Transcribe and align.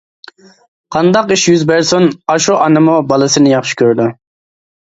قانداق 0.95 1.33
ئىش 1.35 1.43
يۈز 1.49 1.65
بەرسۇن، 1.71 2.09
ئاشۇ 2.33 2.57
ئانىمۇ 2.63 2.97
بالىسىنى 3.13 3.55
ياخشى 3.55 3.81
كۆرىدۇ. 3.83 4.09